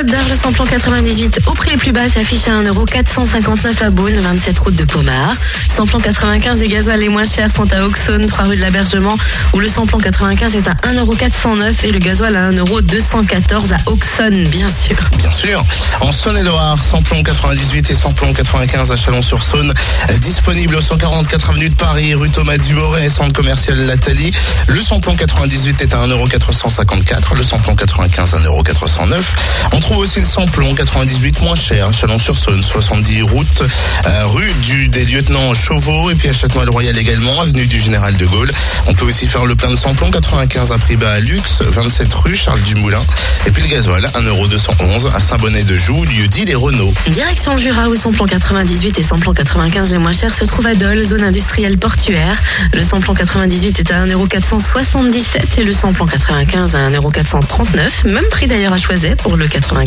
[0.00, 4.74] Le samplon 98 au prix le plus bas s'affiche à 1,459€ à Beaune, 27 route
[4.76, 5.34] de Pomard.
[5.68, 9.16] Samplon 95 et gasoil les moins chers sont à Auxonne, 3 rue de l'Abergement,
[9.52, 14.68] où le samplon 95 est à 1,409€ et le gasoil à 1,214€ à Auxonne, bien
[14.68, 14.96] sûr.
[15.16, 15.64] Bien sûr.
[16.00, 19.74] En Saône-et-Loire, samplon 98 et samplon 95 à Chalon-sur-Saône.
[20.20, 24.30] Disponible au 144 avenue de Paris, rue Thomas Dumoret, centre commercial Lathalie.
[24.68, 29.24] Le samplon 98 est à 1,454€, le samplon 95 à 1,409€.
[29.72, 33.62] On trouve aussi le samplon 98 moins cher, Chalon-sur-Saône, 70 route,
[34.06, 38.26] euh, rue du des lieutenants Chauveau et puis à Châtenois-le-Royal également, avenue du Général de
[38.26, 38.52] Gaulle.
[38.86, 42.12] On peut aussi faire le plein de samplon 95 à prix bas à Luxe, 27
[42.12, 43.02] rue Charles Dumoulin.
[43.46, 46.92] Et puis le gasoil, 1,211€ à Saint-Bonnet-de-Joux, lieu dit les Renault.
[47.06, 51.02] Direction Jura où samplon 98 et samplon 95 les moins chers se trouvent à Dole,
[51.02, 52.36] zone industrielle portuaire.
[52.74, 58.06] Le samplon 98 est à 1,477€ et le samplon 95 à 1,439€.
[58.06, 59.77] Même prix d'ailleurs à Choiset pour le 95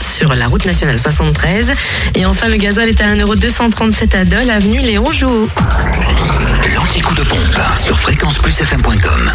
[0.00, 1.72] sur la route nationale 73.
[2.14, 5.48] Et enfin le gasoil est à 1,237€ à Dole, avenue Léon Jouot.
[6.74, 9.32] L'anti-coup de pompe sur fréquenceplusfm.com.